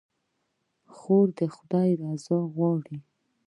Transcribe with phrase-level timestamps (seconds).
[0.95, 2.97] خور د خدای رضا غواړي.